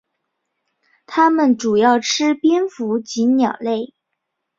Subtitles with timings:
[1.05, 3.93] 它们主要吃蝙蝠及鸟类。